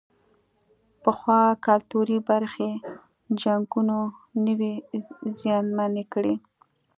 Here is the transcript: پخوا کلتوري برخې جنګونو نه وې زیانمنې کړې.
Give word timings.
پخوا 1.03 1.39
کلتوري 1.65 2.19
برخې 2.29 2.69
جنګونو 3.41 3.99
نه 4.45 4.53
وې 4.59 4.73
زیانمنې 5.37 6.03
کړې. 6.13 6.35